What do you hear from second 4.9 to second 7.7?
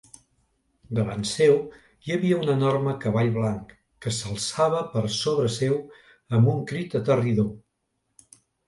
per sobre seu amb un crit aterridor.